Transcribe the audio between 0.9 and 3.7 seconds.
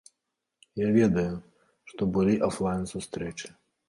ведаю, што былі афлайн-сустрэчы.